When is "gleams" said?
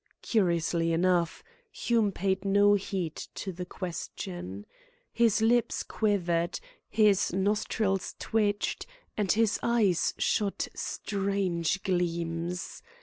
11.83-12.81